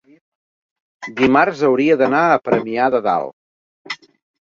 dimarts 1.19 1.63
hauria 1.69 1.99
d'anar 2.01 2.25
a 2.33 2.43
Premià 2.51 2.91
de 2.97 3.07
Dalt. 3.11 4.05